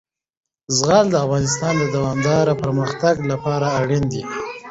[0.77, 4.23] زغال د افغانستان د دوامداره پرمختګ لپاره اړین دي.